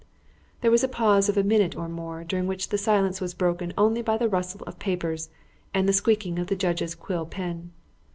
There 0.61 0.71
was 0.71 0.83
a 0.83 0.87
pause 0.87 1.29
of 1.29 1.37
a 1.37 1.43
minute 1.43 1.75
or 1.75 1.87
more, 1.87 2.23
during 2.23 2.47
which 2.47 2.69
the 2.69 2.77
silence 2.79 3.21
was 3.21 3.35
broken 3.35 3.71
only 3.77 4.01
by 4.01 4.17
the 4.17 4.27
rustle 4.27 4.61
of 4.65 4.79
papers 4.79 5.29
and 5.75 5.87
the 5.87 5.93
squeaking 5.93 6.39
of 6.39 6.47
the 6.47 6.55
judge's 6.55 6.95
quill 6.95 7.27
pen. 7.27 7.69